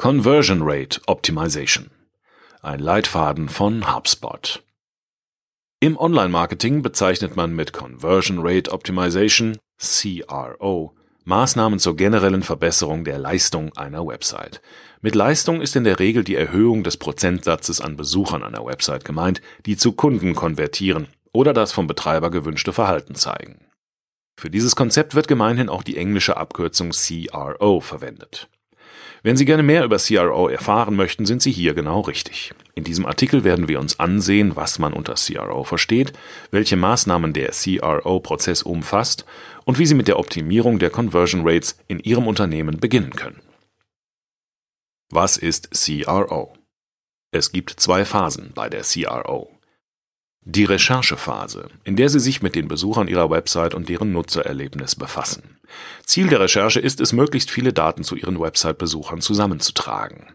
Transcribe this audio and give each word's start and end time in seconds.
Conversion 0.00 0.60
Rate 0.62 1.00
Optimization. 1.08 1.90
Ein 2.62 2.78
Leitfaden 2.78 3.48
von 3.48 3.92
HubSpot. 3.92 4.62
Im 5.80 5.96
Online-Marketing 5.96 6.82
bezeichnet 6.82 7.34
man 7.34 7.52
mit 7.52 7.72
Conversion 7.72 8.38
Rate 8.40 8.70
Optimization 8.70 9.58
CRO 9.76 10.94
Maßnahmen 11.24 11.80
zur 11.80 11.96
generellen 11.96 12.44
Verbesserung 12.44 13.02
der 13.02 13.18
Leistung 13.18 13.76
einer 13.76 14.06
Website. 14.06 14.62
Mit 15.00 15.16
Leistung 15.16 15.60
ist 15.60 15.74
in 15.74 15.82
der 15.82 15.98
Regel 15.98 16.22
die 16.22 16.36
Erhöhung 16.36 16.84
des 16.84 16.96
Prozentsatzes 16.96 17.80
an 17.80 17.96
Besuchern 17.96 18.44
einer 18.44 18.64
Website 18.64 19.04
gemeint, 19.04 19.42
die 19.66 19.76
zu 19.76 19.90
Kunden 19.90 20.36
konvertieren 20.36 21.08
oder 21.32 21.52
das 21.52 21.72
vom 21.72 21.88
Betreiber 21.88 22.30
gewünschte 22.30 22.72
Verhalten 22.72 23.16
zeigen. 23.16 23.66
Für 24.38 24.48
dieses 24.48 24.76
Konzept 24.76 25.16
wird 25.16 25.26
gemeinhin 25.26 25.68
auch 25.68 25.82
die 25.82 25.96
englische 25.96 26.36
Abkürzung 26.36 26.90
CRO 26.90 27.80
verwendet. 27.80 28.48
Wenn 29.22 29.36
Sie 29.36 29.44
gerne 29.44 29.62
mehr 29.62 29.84
über 29.84 29.98
CRO 29.98 30.48
erfahren 30.48 30.94
möchten, 30.94 31.26
sind 31.26 31.42
Sie 31.42 31.50
hier 31.50 31.74
genau 31.74 32.00
richtig. 32.00 32.52
In 32.74 32.84
diesem 32.84 33.06
Artikel 33.06 33.42
werden 33.42 33.66
wir 33.66 33.80
uns 33.80 33.98
ansehen, 33.98 34.54
was 34.54 34.78
man 34.78 34.92
unter 34.92 35.14
CRO 35.14 35.64
versteht, 35.64 36.12
welche 36.50 36.76
Maßnahmen 36.76 37.32
der 37.32 37.50
CRO-Prozess 37.50 38.62
umfasst 38.62 39.24
und 39.64 39.78
wie 39.78 39.86
Sie 39.86 39.94
mit 39.94 40.08
der 40.08 40.18
Optimierung 40.18 40.78
der 40.78 40.90
Conversion 40.90 41.42
Rates 41.44 41.76
in 41.88 41.98
Ihrem 41.98 42.26
Unternehmen 42.28 42.78
beginnen 42.78 43.10
können. 43.10 43.42
Was 45.10 45.36
ist 45.36 45.70
CRO? 45.72 46.54
Es 47.32 47.52
gibt 47.52 47.70
zwei 47.70 48.04
Phasen 48.04 48.52
bei 48.54 48.68
der 48.68 48.82
CRO. 48.82 49.57
Die 50.50 50.64
Recherchephase, 50.64 51.68
in 51.84 51.96
der 51.96 52.08
Sie 52.08 52.20
sich 52.20 52.40
mit 52.40 52.54
den 52.54 52.68
Besuchern 52.68 53.06
Ihrer 53.06 53.28
Website 53.28 53.74
und 53.74 53.90
deren 53.90 54.12
Nutzererlebnis 54.12 54.96
befassen. 54.96 55.58
Ziel 56.06 56.28
der 56.28 56.40
Recherche 56.40 56.80
ist 56.80 57.02
es, 57.02 57.12
möglichst 57.12 57.50
viele 57.50 57.74
Daten 57.74 58.02
zu 58.02 58.16
Ihren 58.16 58.40
Website-Besuchern 58.40 59.20
zusammenzutragen. 59.20 60.28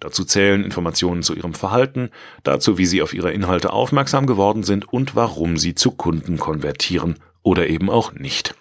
Dazu 0.00 0.24
zählen 0.24 0.64
Informationen 0.64 1.22
zu 1.22 1.34
ihrem 1.34 1.52
Verhalten, 1.52 2.08
dazu, 2.44 2.78
wie 2.78 2.86
sie 2.86 3.02
auf 3.02 3.12
ihre 3.12 3.30
Inhalte 3.30 3.70
aufmerksam 3.70 4.24
geworden 4.24 4.62
sind 4.62 4.90
und 4.90 5.14
warum 5.14 5.58
sie 5.58 5.74
zu 5.74 5.90
Kunden 5.90 6.38
konvertieren 6.38 7.16
oder 7.42 7.68
eben 7.68 7.90
auch 7.90 8.12
nicht. 8.14 8.54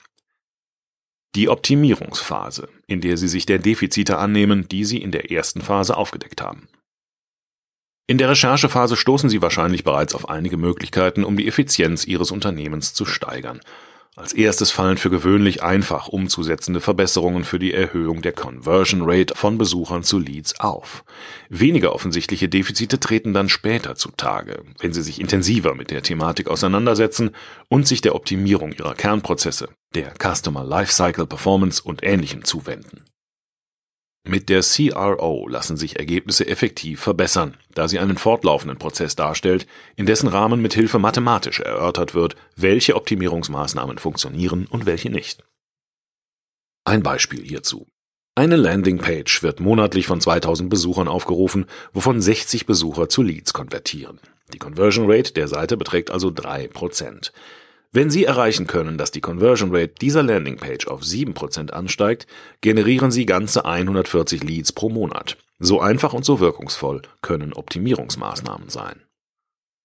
Die 1.35 1.47
Optimierungsphase, 1.47 2.67
in 2.85 2.99
der 2.99 3.15
Sie 3.15 3.29
sich 3.29 3.45
der 3.45 3.59
Defizite 3.59 4.17
annehmen, 4.17 4.67
die 4.67 4.83
Sie 4.83 4.97
in 4.97 5.11
der 5.13 5.31
ersten 5.31 5.61
Phase 5.61 5.95
aufgedeckt 5.95 6.41
haben. 6.41 6.67
In 8.09 8.17
der 8.17 8.29
Recherchephase 8.29 8.95
stoßen 8.95 9.29
Sie 9.29 9.41
wahrscheinlich 9.41 9.83
bereits 9.83 10.15
auf 10.15 10.29
einige 10.29 10.55
Möglichkeiten, 10.55 11.25
um 11.25 11.35
die 11.35 11.45
Effizienz 11.45 12.05
Ihres 12.05 12.31
Unternehmens 12.31 12.93
zu 12.93 13.03
steigern. 13.05 13.59
Als 14.15 14.31
erstes 14.31 14.71
fallen 14.71 14.97
für 14.97 15.09
gewöhnlich 15.09 15.61
einfach 15.61 16.07
umzusetzende 16.07 16.79
Verbesserungen 16.79 17.43
für 17.43 17.59
die 17.59 17.73
Erhöhung 17.73 18.21
der 18.21 18.31
Conversion 18.31 19.01
Rate 19.03 19.35
von 19.35 19.57
Besuchern 19.57 20.03
zu 20.03 20.19
Leads 20.19 20.59
auf. 20.61 21.03
Weniger 21.49 21.93
offensichtliche 21.93 22.47
Defizite 22.47 22.99
treten 22.99 23.33
dann 23.33 23.49
später 23.49 23.95
zutage, 23.95 24.63
wenn 24.79 24.93
Sie 24.93 25.03
sich 25.03 25.19
intensiver 25.19 25.75
mit 25.75 25.91
der 25.91 26.01
Thematik 26.01 26.47
auseinandersetzen 26.47 27.31
und 27.67 27.87
sich 27.87 27.99
der 27.99 28.15
Optimierung 28.15 28.71
Ihrer 28.71 28.95
Kernprozesse, 28.95 29.67
der 29.93 30.13
Customer 30.17 30.63
Lifecycle 30.63 31.27
Performance 31.27 31.83
und 31.83 32.03
Ähnlichem 32.03 32.45
zuwenden. 32.45 33.03
Mit 34.27 34.49
der 34.49 34.61
CRO 34.61 35.47
lassen 35.47 35.77
sich 35.77 35.97
Ergebnisse 35.97 36.45
effektiv 36.47 36.99
verbessern, 36.99 37.55
da 37.73 37.87
sie 37.87 37.97
einen 37.97 38.17
fortlaufenden 38.17 38.77
Prozess 38.77 39.15
darstellt, 39.15 39.67
in 39.95 40.05
dessen 40.05 40.27
Rahmen 40.27 40.61
mit 40.61 40.73
Hilfe 40.73 40.99
mathematisch 40.99 41.61
erörtert 41.61 42.13
wird, 42.13 42.35
welche 42.57 42.95
Optimierungsmaßnahmen 42.97 43.97
funktionieren 43.99 44.67
und 44.69 44.85
welche 44.85 45.09
nicht. 45.09 45.45
Ein 46.83 47.03
Beispiel 47.03 47.41
hierzu. 47.41 47.87
Eine 48.35 48.57
Landingpage 48.57 49.43
wird 49.43 49.61
monatlich 49.61 50.07
von 50.07 50.19
2000 50.19 50.69
Besuchern 50.69 51.07
aufgerufen, 51.07 51.65
wovon 51.93 52.21
60 52.21 52.65
Besucher 52.65 53.07
zu 53.07 53.23
Leads 53.23 53.53
konvertieren. 53.53 54.19
Die 54.53 54.59
Conversion 54.59 55.09
Rate 55.09 55.33
der 55.33 55.47
Seite 55.47 55.77
beträgt 55.77 56.11
also 56.11 56.27
3%. 56.27 57.31
Wenn 57.91 58.09
Sie 58.09 58.25
erreichen 58.25 58.67
können, 58.67 58.97
dass 58.97 59.11
die 59.11 59.21
Conversion 59.21 59.73
Rate 59.73 59.93
dieser 60.01 60.23
Landingpage 60.23 60.87
auf 60.87 61.01
7% 61.01 61.71
ansteigt, 61.71 62.27
generieren 62.61 63.11
Sie 63.11 63.25
ganze 63.25 63.65
140 63.65 64.43
Leads 64.43 64.73
pro 64.73 64.89
Monat. 64.89 65.37
So 65.59 65.79
einfach 65.79 66.13
und 66.13 66.25
so 66.25 66.39
wirkungsvoll 66.39 67.01
können 67.21 67.53
Optimierungsmaßnahmen 67.53 68.69
sein. 68.69 69.01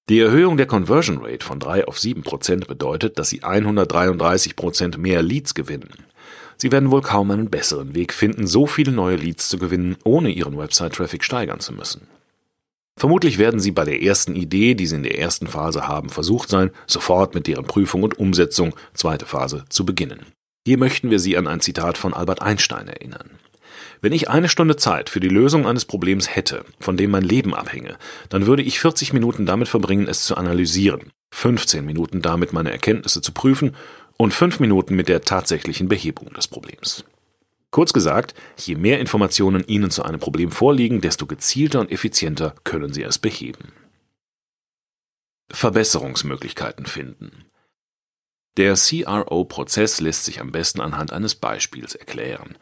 Die 0.08 0.18
Erhöhung 0.18 0.56
der 0.56 0.66
Conversion 0.66 1.18
Rate 1.22 1.46
von 1.46 1.60
3 1.60 1.86
auf 1.86 1.96
7% 1.96 2.66
bedeutet, 2.66 3.18
dass 3.18 3.30
Sie 3.30 3.42
133% 3.42 4.98
mehr 4.98 5.22
Leads 5.22 5.54
gewinnen. 5.54 5.90
Sie 6.56 6.72
werden 6.72 6.90
wohl 6.90 7.02
kaum 7.02 7.30
einen 7.30 7.50
besseren 7.50 7.94
Weg 7.94 8.12
finden, 8.12 8.46
so 8.46 8.66
viele 8.66 8.92
neue 8.92 9.16
Leads 9.16 9.48
zu 9.48 9.58
gewinnen, 9.58 9.96
ohne 10.04 10.30
Ihren 10.30 10.58
Website-Traffic 10.58 11.24
steigern 11.24 11.60
zu 11.60 11.72
müssen. 11.72 12.08
Vermutlich 12.96 13.38
werden 13.38 13.60
Sie 13.60 13.72
bei 13.72 13.84
der 13.84 14.02
ersten 14.02 14.34
Idee, 14.34 14.74
die 14.74 14.86
Sie 14.86 14.96
in 14.96 15.02
der 15.02 15.18
ersten 15.18 15.46
Phase 15.46 15.88
haben, 15.88 16.08
versucht 16.08 16.48
sein, 16.48 16.70
sofort 16.86 17.34
mit 17.34 17.46
deren 17.46 17.64
Prüfung 17.64 18.02
und 18.02 18.18
Umsetzung, 18.18 18.74
zweite 18.94 19.26
Phase, 19.26 19.64
zu 19.68 19.86
beginnen. 19.86 20.26
Hier 20.66 20.78
möchten 20.78 21.10
wir 21.10 21.18
Sie 21.18 21.36
an 21.36 21.48
ein 21.48 21.60
Zitat 21.60 21.98
von 21.98 22.14
Albert 22.14 22.42
Einstein 22.42 22.88
erinnern. 22.88 23.30
Wenn 24.00 24.12
ich 24.12 24.28
eine 24.28 24.48
Stunde 24.48 24.76
Zeit 24.76 25.10
für 25.10 25.20
die 25.20 25.28
Lösung 25.28 25.66
eines 25.66 25.84
Problems 25.84 26.34
hätte, 26.34 26.64
von 26.80 26.96
dem 26.96 27.10
mein 27.10 27.22
Leben 27.22 27.54
abhänge, 27.54 27.96
dann 28.28 28.46
würde 28.46 28.62
ich 28.62 28.80
40 28.80 29.12
Minuten 29.12 29.46
damit 29.46 29.68
verbringen, 29.68 30.08
es 30.08 30.24
zu 30.24 30.36
analysieren, 30.36 31.12
15 31.34 31.84
Minuten 31.84 32.20
damit 32.20 32.52
meine 32.52 32.72
Erkenntnisse 32.72 33.22
zu 33.22 33.32
prüfen 33.32 33.74
und 34.16 34.34
5 34.34 34.60
Minuten 34.60 34.94
mit 34.94 35.08
der 35.08 35.22
tatsächlichen 35.22 35.88
Behebung 35.88 36.32
des 36.34 36.48
Problems. 36.48 37.04
Kurz 37.72 37.94
gesagt, 37.94 38.34
je 38.58 38.76
mehr 38.76 39.00
Informationen 39.00 39.64
Ihnen 39.66 39.90
zu 39.90 40.04
einem 40.04 40.20
Problem 40.20 40.52
vorliegen, 40.52 41.00
desto 41.00 41.26
gezielter 41.26 41.80
und 41.80 41.90
effizienter 41.90 42.54
können 42.64 42.92
Sie 42.92 43.02
es 43.02 43.18
beheben. 43.18 43.72
Verbesserungsmöglichkeiten 45.50 46.84
finden. 46.84 47.46
Der 48.58 48.74
CRO-Prozess 48.74 50.02
lässt 50.02 50.26
sich 50.26 50.40
am 50.40 50.52
besten 50.52 50.82
anhand 50.82 51.14
eines 51.14 51.34
Beispiels 51.34 51.94
erklären. 51.94 52.58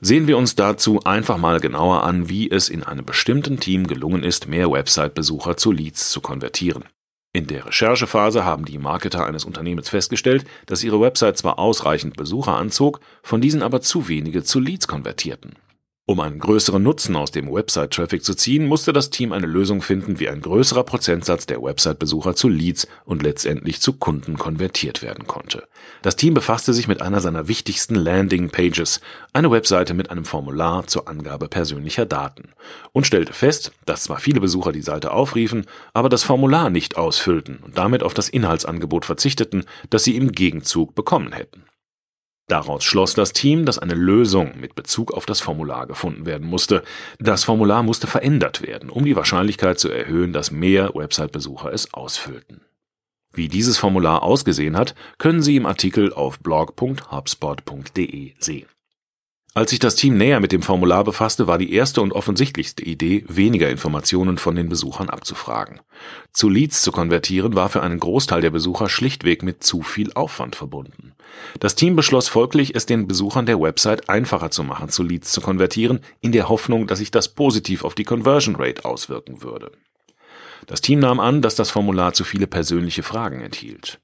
Sehen 0.00 0.28
wir 0.28 0.38
uns 0.38 0.54
dazu 0.54 1.02
einfach 1.02 1.38
mal 1.38 1.58
genauer 1.58 2.04
an, 2.04 2.28
wie 2.28 2.48
es 2.48 2.68
in 2.68 2.84
einem 2.84 3.04
bestimmten 3.04 3.58
Team 3.58 3.88
gelungen 3.88 4.22
ist, 4.22 4.46
mehr 4.46 4.70
Website-Besucher 4.70 5.56
zu 5.56 5.72
Leads 5.72 6.10
zu 6.10 6.20
konvertieren. 6.20 6.84
In 7.34 7.46
der 7.46 7.64
Recherchephase 7.64 8.44
haben 8.44 8.66
die 8.66 8.76
Marketer 8.76 9.24
eines 9.24 9.46
Unternehmens 9.46 9.88
festgestellt, 9.88 10.44
dass 10.66 10.84
ihre 10.84 11.00
Website 11.00 11.38
zwar 11.38 11.58
ausreichend 11.58 12.14
Besucher 12.14 12.56
anzog, 12.56 13.00
von 13.22 13.40
diesen 13.40 13.62
aber 13.62 13.80
zu 13.80 14.08
wenige 14.08 14.42
zu 14.42 14.60
Leads 14.60 14.86
konvertierten. 14.86 15.54
Um 16.12 16.20
einen 16.20 16.40
größeren 16.40 16.82
Nutzen 16.82 17.16
aus 17.16 17.30
dem 17.30 17.50
Website-Traffic 17.50 18.22
zu 18.22 18.34
ziehen, 18.34 18.66
musste 18.66 18.92
das 18.92 19.08
Team 19.08 19.32
eine 19.32 19.46
Lösung 19.46 19.80
finden, 19.80 20.20
wie 20.20 20.28
ein 20.28 20.42
größerer 20.42 20.84
Prozentsatz 20.84 21.46
der 21.46 21.62
Website-Besucher 21.62 22.36
zu 22.36 22.50
Leads 22.50 22.86
und 23.06 23.22
letztendlich 23.22 23.80
zu 23.80 23.94
Kunden 23.94 24.36
konvertiert 24.36 25.00
werden 25.00 25.26
konnte. 25.26 25.66
Das 26.02 26.16
Team 26.16 26.34
befasste 26.34 26.74
sich 26.74 26.86
mit 26.86 27.00
einer 27.00 27.22
seiner 27.22 27.48
wichtigsten 27.48 27.94
Landing-Pages, 27.94 29.00
eine 29.32 29.50
Webseite 29.50 29.94
mit 29.94 30.10
einem 30.10 30.26
Formular 30.26 30.86
zur 30.86 31.08
Angabe 31.08 31.48
persönlicher 31.48 32.04
Daten, 32.04 32.50
und 32.92 33.06
stellte 33.06 33.32
fest, 33.32 33.72
dass 33.86 34.02
zwar 34.02 34.18
viele 34.18 34.42
Besucher 34.42 34.72
die 34.72 34.82
Seite 34.82 35.12
aufriefen, 35.12 35.64
aber 35.94 36.10
das 36.10 36.24
Formular 36.24 36.68
nicht 36.68 36.98
ausfüllten 36.98 37.56
und 37.64 37.78
damit 37.78 38.02
auf 38.02 38.12
das 38.12 38.28
Inhaltsangebot 38.28 39.06
verzichteten, 39.06 39.64
das 39.88 40.04
sie 40.04 40.14
im 40.18 40.32
Gegenzug 40.32 40.94
bekommen 40.94 41.32
hätten. 41.32 41.64
Daraus 42.52 42.84
schloss 42.84 43.14
das 43.14 43.32
Team, 43.32 43.64
dass 43.64 43.78
eine 43.78 43.94
Lösung 43.94 44.60
mit 44.60 44.74
Bezug 44.74 45.14
auf 45.14 45.24
das 45.24 45.40
Formular 45.40 45.86
gefunden 45.86 46.26
werden 46.26 46.46
musste. 46.46 46.82
Das 47.18 47.44
Formular 47.44 47.82
musste 47.82 48.06
verändert 48.06 48.60
werden, 48.60 48.90
um 48.90 49.06
die 49.06 49.16
Wahrscheinlichkeit 49.16 49.78
zu 49.78 49.88
erhöhen, 49.88 50.34
dass 50.34 50.50
mehr 50.50 50.94
Website-Besucher 50.94 51.72
es 51.72 51.94
ausfüllten. 51.94 52.60
Wie 53.32 53.48
dieses 53.48 53.78
Formular 53.78 54.22
ausgesehen 54.22 54.76
hat, 54.76 54.94
können 55.16 55.40
Sie 55.40 55.56
im 55.56 55.64
Artikel 55.64 56.12
auf 56.12 56.40
blog.hubspot.de 56.40 58.34
sehen. 58.38 58.71
Als 59.54 59.68
sich 59.68 59.78
das 59.78 59.96
Team 59.96 60.16
näher 60.16 60.40
mit 60.40 60.50
dem 60.50 60.62
Formular 60.62 61.04
befasste, 61.04 61.46
war 61.46 61.58
die 61.58 61.74
erste 61.74 62.00
und 62.00 62.12
offensichtlichste 62.12 62.82
Idee, 62.84 63.22
weniger 63.28 63.68
Informationen 63.68 64.38
von 64.38 64.56
den 64.56 64.70
Besuchern 64.70 65.10
abzufragen. 65.10 65.80
Zu 66.32 66.48
Leads 66.48 66.80
zu 66.80 66.90
konvertieren 66.90 67.54
war 67.54 67.68
für 67.68 67.82
einen 67.82 68.00
Großteil 68.00 68.40
der 68.40 68.48
Besucher 68.48 68.88
schlichtweg 68.88 69.42
mit 69.42 69.62
zu 69.62 69.82
viel 69.82 70.10
Aufwand 70.14 70.56
verbunden. 70.56 71.12
Das 71.60 71.74
Team 71.74 71.96
beschloss 71.96 72.28
folglich, 72.28 72.74
es 72.74 72.86
den 72.86 73.06
Besuchern 73.06 73.44
der 73.44 73.60
Website 73.60 74.08
einfacher 74.08 74.50
zu 74.50 74.64
machen, 74.64 74.88
zu 74.88 75.02
Leads 75.02 75.32
zu 75.32 75.42
konvertieren, 75.42 76.00
in 76.22 76.32
der 76.32 76.48
Hoffnung, 76.48 76.86
dass 76.86 77.00
sich 77.00 77.10
das 77.10 77.34
positiv 77.34 77.84
auf 77.84 77.94
die 77.94 78.04
Conversion 78.04 78.56
Rate 78.56 78.86
auswirken 78.86 79.42
würde. 79.42 79.72
Das 80.66 80.80
Team 80.80 81.00
nahm 81.00 81.20
an, 81.20 81.42
dass 81.42 81.56
das 81.56 81.70
Formular 81.70 82.14
zu 82.14 82.24
viele 82.24 82.46
persönliche 82.46 83.02
Fragen 83.02 83.42
enthielt. 83.42 84.00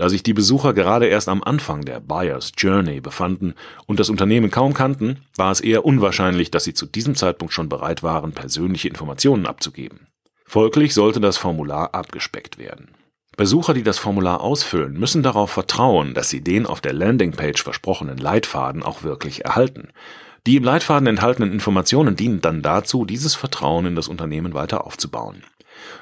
Da 0.00 0.08
sich 0.08 0.22
die 0.22 0.32
Besucher 0.32 0.72
gerade 0.72 1.08
erst 1.08 1.28
am 1.28 1.44
Anfang 1.44 1.84
der 1.84 2.00
Buyer's 2.00 2.52
Journey 2.56 3.02
befanden 3.02 3.52
und 3.84 4.00
das 4.00 4.08
Unternehmen 4.08 4.50
kaum 4.50 4.72
kannten, 4.72 5.18
war 5.36 5.52
es 5.52 5.60
eher 5.60 5.84
unwahrscheinlich, 5.84 6.50
dass 6.50 6.64
sie 6.64 6.72
zu 6.72 6.86
diesem 6.86 7.16
Zeitpunkt 7.16 7.52
schon 7.52 7.68
bereit 7.68 8.02
waren, 8.02 8.32
persönliche 8.32 8.88
Informationen 8.88 9.44
abzugeben. 9.44 10.06
Folglich 10.46 10.94
sollte 10.94 11.20
das 11.20 11.36
Formular 11.36 11.92
abgespeckt 11.94 12.56
werden. 12.56 12.94
Besucher, 13.36 13.74
die 13.74 13.82
das 13.82 13.98
Formular 13.98 14.40
ausfüllen, 14.40 14.98
müssen 14.98 15.22
darauf 15.22 15.50
vertrauen, 15.50 16.14
dass 16.14 16.30
sie 16.30 16.40
den 16.40 16.64
auf 16.64 16.80
der 16.80 16.94
Landingpage 16.94 17.62
versprochenen 17.62 18.16
Leitfaden 18.16 18.82
auch 18.82 19.02
wirklich 19.02 19.44
erhalten. 19.44 19.88
Die 20.46 20.56
im 20.56 20.64
Leitfaden 20.64 21.08
enthaltenen 21.08 21.52
Informationen 21.52 22.16
dienen 22.16 22.40
dann 22.40 22.62
dazu, 22.62 23.04
dieses 23.04 23.34
Vertrauen 23.34 23.84
in 23.84 23.96
das 23.96 24.08
Unternehmen 24.08 24.54
weiter 24.54 24.86
aufzubauen. 24.86 25.42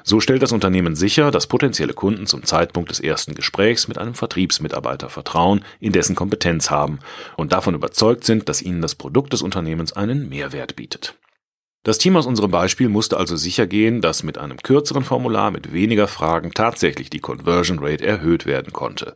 So 0.03 0.19
stellt 0.19 0.41
das 0.41 0.51
Unternehmen 0.51 0.95
sicher, 0.95 1.31
dass 1.31 1.47
potenzielle 1.47 1.93
Kunden 1.93 2.25
zum 2.25 2.43
Zeitpunkt 2.43 2.89
des 2.89 2.99
ersten 2.99 3.35
Gesprächs 3.35 3.87
mit 3.87 3.97
einem 3.97 4.13
Vertriebsmitarbeiter 4.13 5.09
Vertrauen 5.09 5.63
in 5.79 5.91
dessen 5.91 6.15
Kompetenz 6.15 6.69
haben 6.69 6.99
und 7.37 7.51
davon 7.51 7.75
überzeugt 7.75 8.23
sind, 8.23 8.49
dass 8.49 8.61
ihnen 8.61 8.81
das 8.81 8.95
Produkt 8.95 9.33
des 9.33 9.41
Unternehmens 9.41 9.93
einen 9.93 10.29
Mehrwert 10.29 10.75
bietet. 10.75 11.15
Das 11.83 11.97
Team 11.97 12.17
aus 12.17 12.25
unserem 12.25 12.51
Beispiel 12.51 12.89
musste 12.89 13.17
also 13.17 13.37
sicher 13.37 13.65
gehen, 13.65 14.01
dass 14.01 14.23
mit 14.23 14.37
einem 14.37 14.57
kürzeren 14.57 15.03
Formular 15.03 15.49
mit 15.49 15.71
weniger 15.71 16.07
Fragen 16.07 16.51
tatsächlich 16.51 17.09
die 17.09 17.21
Conversion 17.21 17.79
Rate 17.79 18.05
erhöht 18.05 18.45
werden 18.45 18.73
konnte. 18.73 19.15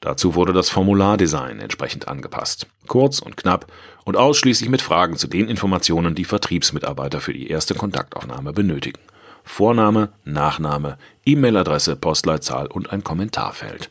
Dazu 0.00 0.34
wurde 0.34 0.52
das 0.52 0.70
Formulardesign 0.70 1.60
entsprechend 1.60 2.08
angepasst. 2.08 2.66
Kurz 2.88 3.20
und 3.20 3.36
knapp 3.36 3.70
und 4.04 4.16
ausschließlich 4.16 4.70
mit 4.70 4.82
Fragen 4.82 5.16
zu 5.16 5.28
den 5.28 5.46
Informationen, 5.46 6.14
die 6.14 6.24
Vertriebsmitarbeiter 6.24 7.20
für 7.20 7.34
die 7.34 7.48
erste 7.48 7.74
Kontaktaufnahme 7.74 8.52
benötigen. 8.52 9.00
Vorname, 9.44 10.10
Nachname, 10.24 10.98
E-Mail-Adresse, 11.24 11.96
Postleitzahl 11.96 12.66
und 12.66 12.92
ein 12.92 13.04
Kommentarfeld. 13.04 13.90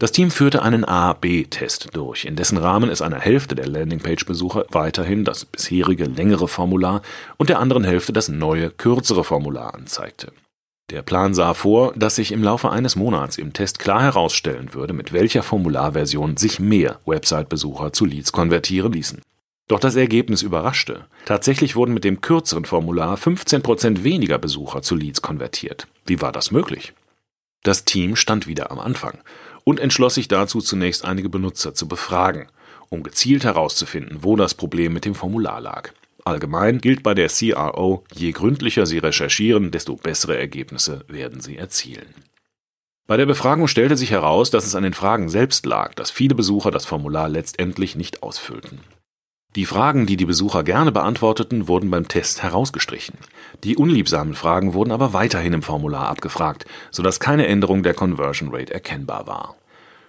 Das 0.00 0.12
Team 0.12 0.30
führte 0.30 0.62
einen 0.62 0.84
A-B-Test 0.84 1.88
durch, 1.92 2.24
in 2.24 2.36
dessen 2.36 2.56
Rahmen 2.56 2.88
es 2.88 3.02
einer 3.02 3.18
Hälfte 3.18 3.56
der 3.56 3.66
Landingpage-Besucher 3.66 4.66
weiterhin 4.70 5.24
das 5.24 5.44
bisherige 5.44 6.04
längere 6.04 6.46
Formular 6.46 7.02
und 7.36 7.48
der 7.48 7.58
anderen 7.58 7.82
Hälfte 7.82 8.12
das 8.12 8.28
neue 8.28 8.70
kürzere 8.70 9.24
Formular 9.24 9.74
anzeigte. 9.74 10.32
Der 10.90 11.02
Plan 11.02 11.34
sah 11.34 11.52
vor, 11.52 11.92
dass 11.96 12.14
sich 12.14 12.30
im 12.30 12.44
Laufe 12.44 12.70
eines 12.70 12.94
Monats 12.94 13.38
im 13.38 13.52
Test 13.52 13.80
klar 13.80 14.00
herausstellen 14.00 14.72
würde, 14.72 14.94
mit 14.94 15.12
welcher 15.12 15.42
Formularversion 15.42 16.36
sich 16.36 16.60
mehr 16.60 17.00
Website-Besucher 17.04 17.92
zu 17.92 18.06
Leads 18.06 18.30
konvertieren 18.30 18.92
ließen. 18.92 19.20
Doch 19.68 19.78
das 19.78 19.96
Ergebnis 19.96 20.42
überraschte. 20.42 21.04
Tatsächlich 21.26 21.76
wurden 21.76 21.92
mit 21.92 22.04
dem 22.04 22.22
kürzeren 22.22 22.64
Formular 22.64 23.16
15% 23.16 24.02
weniger 24.02 24.38
Besucher 24.38 24.80
zu 24.80 24.96
Leads 24.96 25.20
konvertiert. 25.20 25.86
Wie 26.06 26.22
war 26.22 26.32
das 26.32 26.50
möglich? 26.50 26.94
Das 27.62 27.84
Team 27.84 28.16
stand 28.16 28.46
wieder 28.46 28.70
am 28.70 28.78
Anfang 28.78 29.18
und 29.64 29.78
entschloss 29.78 30.14
sich 30.14 30.26
dazu 30.26 30.60
zunächst 30.60 31.04
einige 31.04 31.28
Benutzer 31.28 31.74
zu 31.74 31.86
befragen, 31.86 32.48
um 32.88 33.02
gezielt 33.02 33.44
herauszufinden, 33.44 34.18
wo 34.22 34.36
das 34.36 34.54
Problem 34.54 34.94
mit 34.94 35.04
dem 35.04 35.14
Formular 35.14 35.60
lag. 35.60 35.90
Allgemein 36.24 36.78
gilt 36.78 37.02
bei 37.02 37.12
der 37.12 37.28
CRO, 37.28 38.04
je 38.14 38.32
gründlicher 38.32 38.86
Sie 38.86 38.98
recherchieren, 38.98 39.70
desto 39.70 39.96
bessere 39.96 40.38
Ergebnisse 40.38 41.04
werden 41.08 41.40
Sie 41.40 41.56
erzielen. 41.56 42.14
Bei 43.06 43.16
der 43.16 43.26
Befragung 43.26 43.68
stellte 43.68 43.96
sich 43.96 44.10
heraus, 44.10 44.50
dass 44.50 44.66
es 44.66 44.74
an 44.74 44.82
den 44.82 44.92
Fragen 44.92 45.28
selbst 45.28 45.64
lag, 45.64 45.94
dass 45.94 46.10
viele 46.10 46.34
Besucher 46.34 46.70
das 46.70 46.84
Formular 46.84 47.28
letztendlich 47.28 47.96
nicht 47.96 48.22
ausfüllten. 48.22 48.80
Die 49.56 49.64
Fragen, 49.64 50.06
die 50.06 50.18
die 50.18 50.26
Besucher 50.26 50.62
gerne 50.62 50.92
beantworteten, 50.92 51.68
wurden 51.68 51.90
beim 51.90 52.06
Test 52.06 52.42
herausgestrichen. 52.42 53.16
Die 53.64 53.76
unliebsamen 53.76 54.34
Fragen 54.34 54.74
wurden 54.74 54.92
aber 54.92 55.14
weiterhin 55.14 55.54
im 55.54 55.62
Formular 55.62 56.08
abgefragt, 56.08 56.66
sodass 56.90 57.18
keine 57.18 57.46
Änderung 57.46 57.82
der 57.82 57.94
Conversion 57.94 58.54
Rate 58.54 58.74
erkennbar 58.74 59.26
war. 59.26 59.56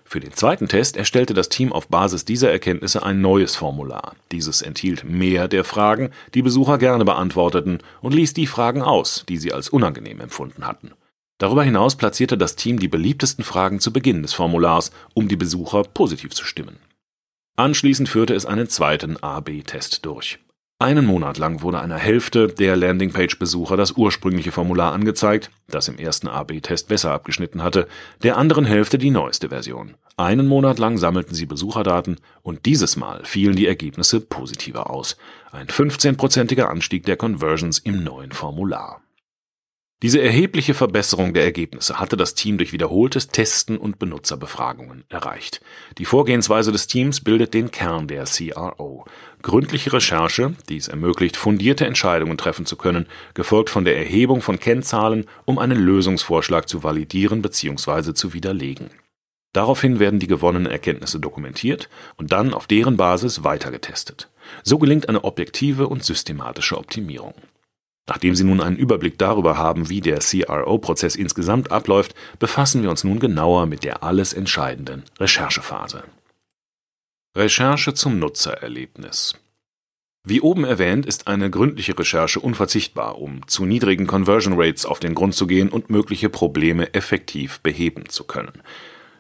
Für 0.03 0.19
den 0.19 0.33
zweiten 0.33 0.68
Test 0.68 0.97
erstellte 0.97 1.33
das 1.33 1.50
Team 1.50 1.71
auf 1.71 1.88
Basis 1.88 2.25
dieser 2.25 2.51
Erkenntnisse 2.51 3.03
ein 3.03 3.21
neues 3.21 3.56
Formular. 3.56 4.15
Dieses 4.31 4.62
enthielt 4.62 5.03
mehr 5.03 5.47
der 5.47 5.63
Fragen, 5.63 6.09
die 6.33 6.41
Besucher 6.41 6.77
gerne 6.77 7.06
beantworteten, 7.06 7.80
und 8.01 8.15
ließ 8.15 8.33
die 8.33 8.47
Fragen 8.47 8.81
aus, 8.81 9.24
die 9.30 9.38
sie 9.38 9.53
als 9.53 9.69
unangenehm 9.69 10.19
empfunden 10.19 10.68
hatten. 10.68 10.91
Darüber 11.38 11.63
hinaus 11.63 11.95
platzierte 11.95 12.38
das 12.38 12.56
Team 12.56 12.80
die 12.80 12.88
beliebtesten 12.89 13.45
Fragen 13.45 13.80
zu 13.80 13.94
Beginn 13.94 14.21
des 14.21 14.33
Formulars, 14.33 14.91
um 15.13 15.27
die 15.27 15.38
Besucher 15.38 15.83
positiv 15.83 16.33
zu 16.33 16.44
stimmen. 16.44 16.80
Anschließend 17.60 18.08
führte 18.08 18.36
es 18.36 18.46
einen 18.46 18.70
zweiten 18.70 19.18
A-B-Test 19.18 20.06
durch. 20.06 20.40
Einen 20.82 21.06
Monat 21.06 21.38
lang 21.38 21.62
wurde 21.62 21.82
einer 21.82 21.98
Hälfte 21.98 22.48
der 22.48 22.78
Landingpage-Besucher 22.78 23.76
das 23.76 23.92
ursprüngliche 23.92 24.54
Formular 24.54 24.94
angezeigt, 24.94 25.52
das 25.68 25.90
im 25.90 25.98
ersten 25.98 26.30
A-B-Test 26.30 26.88
besser 26.88 27.12
abgeschnitten 27.12 27.62
hatte, 27.62 27.90
der 28.24 28.38
anderen 28.38 28.64
Hälfte 28.64 28.98
die 28.98 29.12
neueste 29.12 29.50
Version. 29.50 29.96
Einen 30.16 30.48
Monat 30.48 30.80
lang 30.80 30.98
sammelten 30.98 31.36
sie 31.36 31.48
Besucherdaten 31.48 32.22
und 32.44 32.66
dieses 32.66 32.96
Mal 32.96 33.26
fielen 33.26 33.58
die 33.58 33.68
Ergebnisse 33.68 34.22
positiver 34.22 34.90
aus. 34.90 35.18
Ein 35.52 35.68
15-prozentiger 35.68 36.70
Anstieg 36.70 37.04
der 37.04 37.18
Conversions 37.18 37.80
im 37.80 38.06
neuen 38.06 38.32
Formular. 38.32 39.02
Diese 40.01 40.22
erhebliche 40.22 40.74
Verbesserung 40.74 41.34
der 41.34 41.44
Ergebnisse 41.44 42.00
hatte 42.00 42.16
das 42.16 42.34
Team 42.34 42.57
durch 42.57 42.72
wiederholtes 42.72 43.28
Testen 43.28 43.78
und 43.78 44.00
Benutzerbefragungen 44.00 45.04
erreicht. 45.10 45.60
Die 45.98 46.06
Vorgehensweise 46.06 46.72
des 46.72 46.88
Teams 46.88 47.22
bildet 47.22 47.54
den 47.54 47.69
Kern 47.69 48.07
der 48.07 48.24
CRO. 48.24 49.04
Gründliche 49.42 49.92
Recherche, 49.92 50.54
die 50.69 50.78
es 50.78 50.88
ermöglicht, 50.88 51.36
fundierte 51.36 51.86
Entscheidungen 51.86 52.38
treffen 52.38 52.66
zu 52.66 52.78
können, 52.78 53.07
gefolgt 53.34 53.69
von 53.69 53.84
der 53.84 53.98
Erhebung 53.98 54.42
von 54.42 54.57
Kennzahlen, 54.57 55.25
um 55.44 55.60
einen 55.60 55.78
Lösungsvorschlag 55.78 56.69
zu 56.69 56.81
validieren 56.81 57.42
bzw. 57.42 58.13
zu 58.13 58.34
widerlegen. 58.34 58.92
Daraufhin 59.51 60.00
werden 60.00 60.19
die 60.19 60.28
gewonnenen 60.28 60.72
Erkenntnisse 60.72 61.19
dokumentiert 61.19 61.90
und 62.16 62.31
dann 62.31 62.54
auf 62.54 62.68
deren 62.68 62.96
Basis 62.96 63.44
weitergetestet. 63.44 64.30
So 64.63 64.78
gelingt 64.78 65.10
eine 65.10 65.25
objektive 65.25 65.90
und 65.90 66.06
systematische 66.06 66.78
Optimierung. 66.78 67.34
Nachdem 68.10 68.34
Sie 68.34 68.44
nun 68.44 68.60
einen 68.60 68.76
Überblick 68.76 69.20
darüber 69.20 69.56
haben, 69.58 69.88
wie 69.88 70.02
der 70.02 70.18
CRO-Prozess 70.18 71.16
insgesamt 71.16 71.72
abläuft, 71.72 72.16
befassen 72.40 72.82
wir 72.82 72.90
uns 72.90 73.04
nun 73.04 73.20
genauer 73.20 73.68
mit 73.68 73.84
der 73.84 74.02
alles 74.02 74.34
entscheidenden 74.34 75.04
Recherchephase. 75.20 76.04
Recherche 77.38 77.94
zum 77.94 78.18
Nutzererlebnis 78.18 79.36
Wie 80.24 80.42
oben 80.42 80.64
erwähnt, 80.64 81.06
ist 81.06 81.28
eine 81.28 81.52
gründliche 81.52 81.98
Recherche 81.98 82.40
unverzichtbar, 82.40 83.20
um 83.20 83.48
zu 83.48 83.66
niedrigen 83.66 84.08
Conversion 84.08 84.60
Rates 84.60 84.88
auf 84.88 85.00
den 85.00 85.14
Grund 85.14 85.36
zu 85.36 85.46
gehen 85.46 85.70
und 85.70 85.92
mögliche 85.92 86.30
Probleme 86.30 86.96
effektiv 86.96 87.60
beheben 87.60 88.10
zu 88.10 88.24
können. 88.24 88.64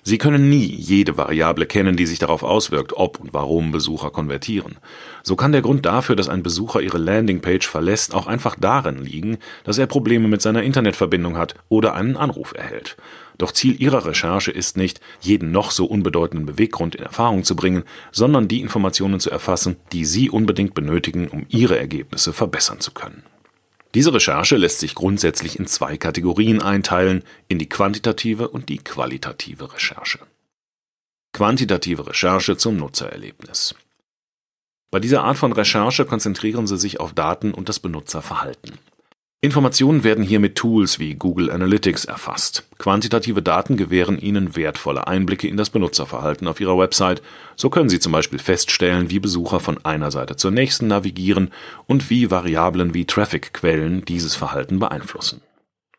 Sie 0.09 0.17
können 0.17 0.49
nie 0.49 0.65
jede 0.65 1.17
Variable 1.17 1.67
kennen, 1.67 1.95
die 1.95 2.07
sich 2.07 2.17
darauf 2.17 2.41
auswirkt, 2.41 2.93
ob 2.93 3.19
und 3.19 3.31
warum 3.31 3.71
Besucher 3.71 4.09
konvertieren. 4.09 4.79
So 5.21 5.35
kann 5.35 5.51
der 5.51 5.61
Grund 5.61 5.85
dafür, 5.85 6.15
dass 6.15 6.29
ein 6.29 6.41
Besucher 6.41 6.81
Ihre 6.81 6.97
Landingpage 6.97 7.67
verlässt, 7.67 8.15
auch 8.15 8.25
einfach 8.25 8.55
darin 8.59 9.05
liegen, 9.05 9.37
dass 9.65 9.77
er 9.77 9.85
Probleme 9.85 10.27
mit 10.27 10.41
seiner 10.41 10.63
Internetverbindung 10.63 11.37
hat 11.37 11.53
oder 11.69 11.93
einen 11.93 12.17
Anruf 12.17 12.55
erhält. 12.55 12.97
Doch 13.37 13.51
Ziel 13.51 13.79
Ihrer 13.79 14.03
Recherche 14.03 14.49
ist 14.49 14.77
nicht, 14.77 14.99
jeden 15.21 15.51
noch 15.51 15.69
so 15.69 15.85
unbedeutenden 15.85 16.47
Beweggrund 16.47 16.95
in 16.95 17.03
Erfahrung 17.03 17.43
zu 17.43 17.55
bringen, 17.55 17.83
sondern 18.11 18.47
die 18.47 18.61
Informationen 18.61 19.19
zu 19.19 19.29
erfassen, 19.29 19.75
die 19.91 20.05
Sie 20.05 20.31
unbedingt 20.31 20.73
benötigen, 20.73 21.27
um 21.27 21.45
Ihre 21.49 21.77
Ergebnisse 21.77 22.33
verbessern 22.33 22.79
zu 22.79 22.89
können. 22.93 23.21
Diese 23.95 24.13
Recherche 24.13 24.55
lässt 24.55 24.79
sich 24.79 24.93
grundsätzlich 24.93 25.57
in 25.57 25.65
zwei 25.65 25.97
Kategorien 25.97 26.61
einteilen, 26.61 27.23
in 27.47 27.57
die 27.57 27.69
quantitative 27.69 28.49
und 28.49 28.69
die 28.69 28.77
qualitative 28.77 29.73
Recherche. 29.73 30.19
Quantitative 31.33 32.05
Recherche 32.07 32.57
zum 32.57 32.77
Nutzererlebnis. 32.77 33.75
Bei 34.91 34.99
dieser 34.99 35.23
Art 35.23 35.37
von 35.37 35.53
Recherche 35.53 36.05
konzentrieren 36.05 36.67
Sie 36.67 36.77
sich 36.77 36.99
auf 36.99 37.13
Daten 37.13 37.53
und 37.53 37.69
das 37.69 37.79
Benutzerverhalten. 37.79 38.77
Informationen 39.41 40.03
werden 40.03 40.21
hier 40.21 40.41
mit 40.41 40.55
Tools 40.55 40.99
wie 40.99 41.15
Google 41.15 41.49
Analytics 41.49 42.03
erfasst. 42.03 42.67
Quantitative 42.77 43.41
Daten 43.41 43.77
gewähren 43.77 44.19
Ihnen 44.19 44.57
wertvolle 44.57 45.07
Einblicke 45.07 45.47
in 45.47 45.55
das 45.55 45.69
Benutzerverhalten 45.69 46.45
auf 46.45 46.59
Ihrer 46.59 46.77
Website. 46.77 47.21
So 47.55 47.69
können 47.69 47.87
Sie 47.87 48.01
zum 48.01 48.11
Beispiel 48.11 48.39
feststellen, 48.39 49.09
wie 49.09 49.19
Besucher 49.19 49.61
von 49.61 49.85
einer 49.85 50.11
Seite 50.11 50.35
zur 50.35 50.51
nächsten 50.51 50.87
navigieren 50.87 51.51
und 51.87 52.09
wie 52.09 52.29
Variablen 52.29 52.93
wie 52.93 53.05
Traffic-Quellen 53.05 54.03
dieses 54.03 54.35
Verhalten 54.35 54.77
beeinflussen. 54.77 55.39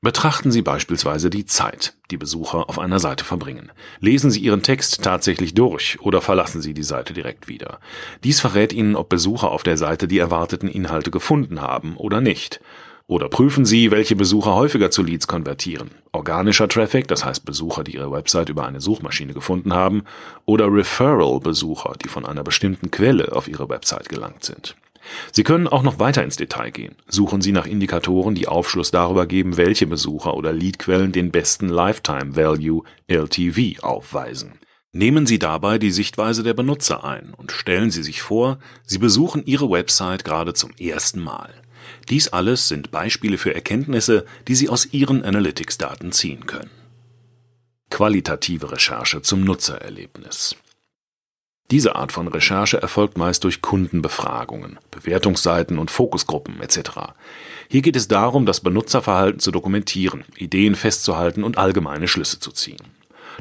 Betrachten 0.02 0.50
Sie 0.50 0.60
beispielsweise 0.60 1.30
die 1.30 1.46
Zeit, 1.46 1.94
die 2.10 2.18
Besucher 2.18 2.68
auf 2.68 2.78
einer 2.78 2.98
Seite 2.98 3.24
verbringen. 3.24 3.72
Lesen 4.00 4.30
Sie 4.30 4.40
Ihren 4.40 4.62
Text 4.62 5.02
tatsächlich 5.02 5.54
durch 5.54 5.98
oder 6.02 6.20
verlassen 6.20 6.60
Sie 6.60 6.74
die 6.74 6.82
Seite 6.82 7.14
direkt 7.14 7.48
wieder. 7.48 7.80
Dies 8.22 8.40
verrät 8.40 8.74
Ihnen, 8.74 8.96
ob 8.96 9.08
Besucher 9.08 9.50
auf 9.50 9.62
der 9.62 9.78
Seite 9.78 10.08
die 10.08 10.18
erwarteten 10.18 10.68
Inhalte 10.68 11.10
gefunden 11.10 11.62
haben 11.62 11.96
oder 11.96 12.20
nicht. 12.20 12.60
Oder 13.10 13.28
prüfen 13.28 13.64
Sie, 13.64 13.90
welche 13.90 14.14
Besucher 14.14 14.54
häufiger 14.54 14.92
zu 14.92 15.02
Leads 15.02 15.26
konvertieren. 15.26 15.90
Organischer 16.12 16.68
Traffic, 16.68 17.08
das 17.08 17.24
heißt 17.24 17.44
Besucher, 17.44 17.82
die 17.82 17.96
Ihre 17.96 18.12
Website 18.12 18.50
über 18.50 18.64
eine 18.64 18.80
Suchmaschine 18.80 19.34
gefunden 19.34 19.74
haben, 19.74 20.04
oder 20.44 20.72
Referral-Besucher, 20.72 21.94
die 22.04 22.08
von 22.08 22.24
einer 22.24 22.44
bestimmten 22.44 22.92
Quelle 22.92 23.32
auf 23.32 23.48
Ihre 23.48 23.68
Website 23.68 24.08
gelangt 24.08 24.44
sind. 24.44 24.76
Sie 25.32 25.42
können 25.42 25.66
auch 25.66 25.82
noch 25.82 25.98
weiter 25.98 26.22
ins 26.22 26.36
Detail 26.36 26.70
gehen. 26.70 26.94
Suchen 27.08 27.40
Sie 27.42 27.50
nach 27.50 27.66
Indikatoren, 27.66 28.36
die 28.36 28.46
Aufschluss 28.46 28.92
darüber 28.92 29.26
geben, 29.26 29.56
welche 29.56 29.88
Besucher 29.88 30.34
oder 30.34 30.52
Leadquellen 30.52 31.10
den 31.10 31.32
besten 31.32 31.68
Lifetime 31.68 32.36
Value 32.36 32.84
LTV 33.08 33.82
aufweisen. 33.82 34.60
Nehmen 34.92 35.26
Sie 35.26 35.40
dabei 35.40 35.78
die 35.78 35.90
Sichtweise 35.90 36.44
der 36.44 36.54
Benutzer 36.54 37.02
ein 37.02 37.34
und 37.36 37.50
stellen 37.50 37.90
Sie 37.90 38.04
sich 38.04 38.22
vor, 38.22 38.60
Sie 38.86 38.98
besuchen 38.98 39.44
Ihre 39.46 39.68
Website 39.68 40.24
gerade 40.24 40.54
zum 40.54 40.70
ersten 40.78 41.18
Mal. 41.18 41.52
Dies 42.08 42.28
alles 42.28 42.68
sind 42.68 42.90
Beispiele 42.90 43.38
für 43.38 43.54
Erkenntnisse, 43.54 44.24
die 44.48 44.54
Sie 44.54 44.68
aus 44.68 44.92
Ihren 44.92 45.24
Analytics-Daten 45.24 46.12
ziehen 46.12 46.46
können. 46.46 46.70
Qualitative 47.90 48.72
Recherche 48.72 49.22
zum 49.22 49.42
Nutzererlebnis. 49.42 50.56
Diese 51.70 51.94
Art 51.94 52.10
von 52.10 52.26
Recherche 52.26 52.82
erfolgt 52.82 53.16
meist 53.16 53.44
durch 53.44 53.62
Kundenbefragungen, 53.62 54.80
Bewertungsseiten 54.90 55.78
und 55.78 55.90
Fokusgruppen 55.90 56.60
etc. 56.60 57.12
Hier 57.68 57.82
geht 57.82 57.94
es 57.94 58.08
darum, 58.08 58.44
das 58.44 58.60
Benutzerverhalten 58.60 59.38
zu 59.38 59.52
dokumentieren, 59.52 60.24
Ideen 60.36 60.74
festzuhalten 60.74 61.44
und 61.44 61.58
allgemeine 61.58 62.08
Schlüsse 62.08 62.40
zu 62.40 62.50
ziehen. 62.50 62.80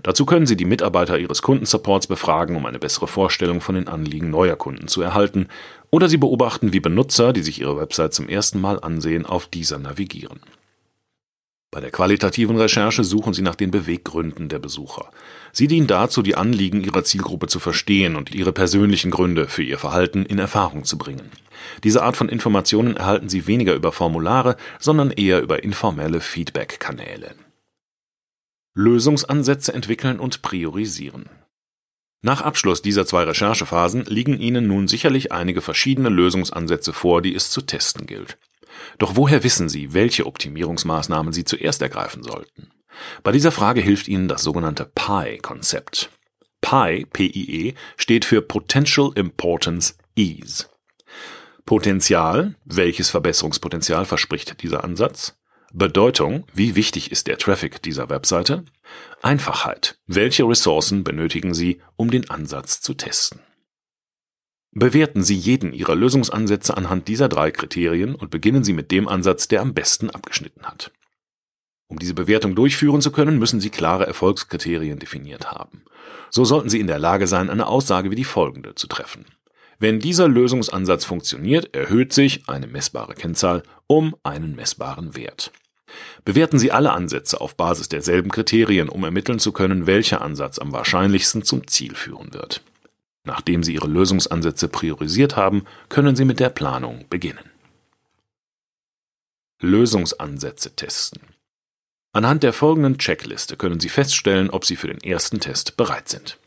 Dazu 0.04 0.28
können 0.28 0.46
Sie 0.46 0.56
die 0.56 0.66
Mitarbeiter 0.66 1.18
Ihres 1.18 1.42
Kundensupports 1.42 2.06
befragen, 2.06 2.56
um 2.56 2.68
eine 2.68 2.78
bessere 2.78 3.08
Vorstellung 3.08 3.62
von 3.62 3.76
den 3.76 3.88
Anliegen 3.88 4.30
neuer 4.30 4.56
Kunden 4.56 4.88
zu 4.88 5.02
erhalten, 5.02 5.48
oder 5.92 6.10
Sie 6.10 6.18
beobachten, 6.18 6.74
wie 6.74 6.80
Benutzer, 6.80 7.34
die 7.34 7.42
sich 7.42 7.62
Ihre 7.62 7.78
Website 7.78 8.14
zum 8.14 8.30
ersten 8.30 8.62
Mal 8.62 8.80
ansehen, 8.80 9.26
auf 9.26 9.48
dieser 9.48 9.80
navigieren. 9.80 10.40
Bei 11.72 11.82
der 11.82 11.92
qualitativen 11.92 12.58
Recherche 12.58 13.04
suchen 13.04 13.34
Sie 13.34 13.44
nach 13.44 13.54
den 13.54 13.70
Beweggründen 13.70 14.50
der 14.50 14.58
Besucher. 14.58 15.12
Sie 15.52 15.68
dienen 15.68 15.86
dazu, 15.86 16.24
die 16.24 16.36
Anliegen 16.36 16.84
Ihrer 16.84 17.04
Zielgruppe 17.04 17.46
zu 17.46 17.60
verstehen 17.60 18.16
und 18.16 18.34
ihre 18.34 18.52
persönlichen 18.52 19.12
Gründe 19.12 19.48
für 19.48 19.62
ihr 19.62 19.78
Verhalten 19.78 20.26
in 20.26 20.40
Erfahrung 20.40 20.84
zu 20.84 20.98
bringen. 20.98 21.32
Diese 21.84 22.02
Art 22.02 22.18
von 22.18 22.28
Informationen 22.28 22.98
erhalten 22.98 23.30
Sie 23.30 23.46
weniger 23.46 23.76
über 23.76 23.92
Formulare, 23.92 24.56
sondern 24.80 25.12
eher 25.12 25.42
über 25.42 25.64
informelle 25.64 26.22
Feedback-Kanäle. 26.22 27.36
Lösungsansätze 28.74 29.72
entwickeln 29.74 30.20
und 30.20 30.42
priorisieren. 30.42 31.30
Nach 32.22 32.42
Abschluss 32.42 32.82
dieser 32.82 33.06
zwei 33.06 33.24
Recherchephasen 33.24 34.04
liegen 34.06 34.40
Ihnen 34.40 34.68
nun 34.68 34.88
sicherlich 34.88 35.32
einige 35.32 35.62
verschiedene 35.62 36.10
Lösungsansätze 36.10 36.92
vor, 36.92 37.22
die 37.22 37.34
es 37.34 37.50
zu 37.50 37.62
testen 37.62 38.08
gilt. 38.08 38.38
Doch 38.98 39.16
woher 39.16 39.44
wissen 39.44 39.70
Sie, 39.70 39.94
welche 39.94 40.26
Optimierungsmaßnahmen 40.26 41.32
Sie 41.32 41.46
zuerst 41.46 41.82
ergreifen 41.82 42.24
sollten? 42.24 42.72
Bei 43.24 43.32
dieser 43.32 43.52
Frage 43.52 43.82
hilft 43.82 44.08
Ihnen 44.10 44.28
das 44.28 44.44
sogenannte 44.44 44.92
PIE-Konzept. 44.94 46.10
PIE, 46.62 47.06
PIE, 47.06 47.74
steht 47.96 48.26
für 48.26 48.42
Potential 48.42 49.12
Importance 49.16 49.98
Ease. 50.18 50.66
Potenzial, 51.66 52.56
welches 52.66 53.10
Verbesserungspotenzial 53.10 54.04
verspricht 54.04 54.62
dieser 54.62 54.84
Ansatz? 54.84 55.39
Bedeutung, 55.72 56.46
wie 56.52 56.76
wichtig 56.76 57.12
ist 57.12 57.28
der 57.28 57.38
Traffic 57.38 57.82
dieser 57.84 58.10
Webseite? 58.10 58.66
Einfachheit, 59.22 60.00
welche 60.08 60.48
Ressourcen 60.48 61.04
benötigen 61.04 61.54
Sie, 61.54 61.80
um 61.96 62.10
den 62.10 62.28
Ansatz 62.32 62.82
zu 62.82 62.96
testen? 62.96 63.42
Bewerten 64.72 65.22
Sie 65.22 65.36
jeden 65.36 65.74
Ihrer 65.74 65.96
Lösungsansätze 65.96 66.76
anhand 66.76 67.08
dieser 67.08 67.30
drei 67.30 67.52
Kriterien 67.52 68.16
und 68.16 68.32
beginnen 68.32 68.64
Sie 68.64 68.74
mit 68.74 68.90
dem 68.92 69.08
Ansatz, 69.08 69.48
der 69.48 69.62
am 69.62 69.76
besten 69.76 70.10
abgeschnitten 70.10 70.64
hat. 70.66 70.92
Um 71.88 72.00
diese 72.00 72.16
Bewertung 72.16 72.56
durchführen 72.56 73.02
zu 73.02 73.12
können, 73.12 73.38
müssen 73.38 73.60
Sie 73.60 73.70
klare 73.70 74.08
Erfolgskriterien 74.08 74.98
definiert 74.98 75.52
haben. 75.52 75.84
So 76.32 76.46
sollten 76.46 76.70
Sie 76.70 76.80
in 76.80 76.88
der 76.88 77.00
Lage 77.00 77.28
sein, 77.28 77.50
eine 77.50 77.68
Aussage 77.68 78.10
wie 78.10 78.16
die 78.16 78.24
folgende 78.24 78.74
zu 78.74 78.88
treffen. 78.88 79.26
Wenn 79.78 80.00
dieser 80.00 80.28
Lösungsansatz 80.28 81.06
funktioniert, 81.06 81.76
erhöht 81.76 82.12
sich 82.12 82.50
eine 82.50 82.68
messbare 82.68 83.14
Kennzahl 83.14 83.64
um 83.88 84.16
einen 84.24 84.56
messbaren 84.56 85.16
Wert. 85.16 85.52
Bewerten 86.26 86.60
Sie 86.60 86.72
alle 86.72 86.92
Ansätze 86.92 87.40
auf 87.42 87.56
Basis 87.56 87.90
derselben 87.90 88.32
Kriterien, 88.32 88.90
um 88.90 89.04
ermitteln 89.04 89.40
zu 89.40 89.52
können, 89.52 89.88
welcher 89.88 90.22
Ansatz 90.22 90.60
am 90.60 90.72
wahrscheinlichsten 90.72 91.44
zum 91.44 91.68
Ziel 91.68 91.96
führen 91.96 92.34
wird. 92.34 92.62
Nachdem 93.24 93.64
Sie 93.64 93.74
Ihre 93.74 93.88
Lösungsansätze 93.88 94.68
priorisiert 94.68 95.36
haben, 95.36 95.66
können 95.90 96.16
Sie 96.16 96.26
mit 96.26 96.40
der 96.40 96.50
Planung 96.50 97.06
beginnen. 97.10 97.50
Lösungsansätze 99.62 100.76
testen. 100.76 101.22
Anhand 102.12 102.44
der 102.44 102.54
folgenden 102.54 102.98
Checkliste 102.98 103.56
können 103.56 103.80
Sie 103.80 103.90
feststellen, 103.90 104.50
ob 104.50 104.66
Sie 104.66 104.76
für 104.76 104.88
den 104.88 105.02
ersten 105.02 105.40
Test 105.40 105.78
bereit 105.78 106.10
sind. 106.10 106.38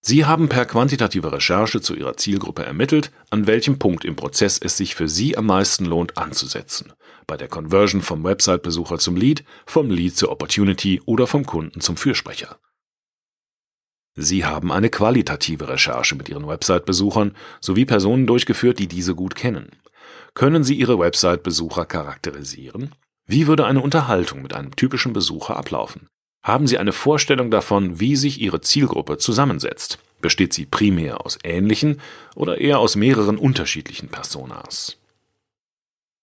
Sie 0.00 0.24
haben 0.24 0.48
per 0.48 0.64
quantitative 0.64 1.32
Recherche 1.32 1.80
zu 1.80 1.94
Ihrer 1.94 2.16
Zielgruppe 2.16 2.64
ermittelt, 2.64 3.10
an 3.30 3.46
welchem 3.46 3.78
Punkt 3.78 4.04
im 4.04 4.16
Prozess 4.16 4.58
es 4.58 4.76
sich 4.76 4.94
für 4.94 5.08
Sie 5.08 5.36
am 5.36 5.46
meisten 5.46 5.84
lohnt 5.84 6.16
anzusetzen. 6.16 6.92
Bei 7.26 7.36
der 7.36 7.48
Conversion 7.48 8.00
vom 8.00 8.24
Website-Besucher 8.24 8.98
zum 8.98 9.16
Lead, 9.16 9.44
vom 9.66 9.90
Lead 9.90 10.16
zur 10.16 10.30
Opportunity 10.30 11.02
oder 11.04 11.26
vom 11.26 11.44
Kunden 11.44 11.80
zum 11.80 11.96
Fürsprecher. 11.96 12.58
Sie 14.14 14.44
haben 14.44 14.72
eine 14.72 14.88
qualitative 14.88 15.68
Recherche 15.68 16.16
mit 16.16 16.28
Ihren 16.28 16.48
Website-Besuchern 16.48 17.36
sowie 17.60 17.84
Personen 17.84 18.26
durchgeführt, 18.26 18.78
die 18.78 18.88
diese 18.88 19.14
gut 19.14 19.34
kennen. 19.34 19.70
Können 20.34 20.64
Sie 20.64 20.74
Ihre 20.74 20.98
Website-Besucher 20.98 21.86
charakterisieren? 21.86 22.94
Wie 23.26 23.46
würde 23.46 23.66
eine 23.66 23.80
Unterhaltung 23.80 24.42
mit 24.42 24.54
einem 24.54 24.74
typischen 24.74 25.12
Besucher 25.12 25.56
ablaufen? 25.56 26.08
Haben 26.48 26.66
Sie 26.66 26.78
eine 26.78 26.92
Vorstellung 26.92 27.50
davon, 27.50 28.00
wie 28.00 28.16
sich 28.16 28.40
Ihre 28.40 28.62
Zielgruppe 28.62 29.18
zusammensetzt? 29.18 29.98
Besteht 30.22 30.54
sie 30.54 30.64
primär 30.64 31.22
aus 31.26 31.38
ähnlichen 31.44 32.00
oder 32.34 32.56
eher 32.56 32.78
aus 32.78 32.96
mehreren 32.96 33.36
unterschiedlichen 33.36 34.08
Personas? 34.08 34.96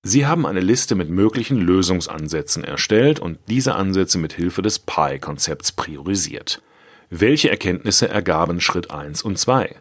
Sie 0.01 0.25
haben 0.25 0.47
eine 0.47 0.61
Liste 0.61 0.95
mit 0.95 1.11
möglichen 1.11 1.57
Lösungsansätzen 1.57 2.63
erstellt 2.63 3.19
und 3.19 3.37
diese 3.49 3.75
Ansätze 3.75 4.17
mit 4.17 4.33
Hilfe 4.33 4.63
des 4.63 4.79
PI-Konzepts 4.79 5.73
priorisiert. 5.73 6.59
Welche 7.11 7.51
Erkenntnisse 7.51 8.09
ergaben 8.09 8.61
Schritt 8.61 8.89
1 8.89 9.21
und 9.21 9.37
2? 9.37 9.75